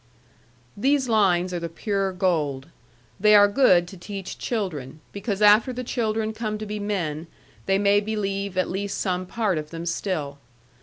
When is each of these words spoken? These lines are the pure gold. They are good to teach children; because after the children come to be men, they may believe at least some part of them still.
These 0.75 1.07
lines 1.09 1.53
are 1.53 1.59
the 1.59 1.69
pure 1.69 2.11
gold. 2.11 2.69
They 3.19 3.35
are 3.35 3.47
good 3.47 3.87
to 3.89 3.97
teach 3.97 4.39
children; 4.39 4.99
because 5.13 5.43
after 5.43 5.71
the 5.71 5.83
children 5.83 6.33
come 6.33 6.57
to 6.57 6.65
be 6.65 6.79
men, 6.79 7.27
they 7.67 7.77
may 7.77 7.99
believe 7.99 8.57
at 8.57 8.67
least 8.67 8.99
some 8.99 9.27
part 9.27 9.59
of 9.59 9.69
them 9.69 9.85
still. 9.85 10.39